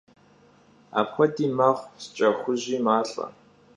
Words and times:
Apxuedi 0.99 1.45
mexhu, 1.57 1.85
şşç'exhuji 2.01 2.77
malh'e. 2.85 3.25